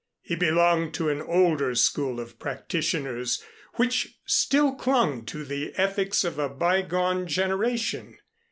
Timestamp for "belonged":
0.35-0.95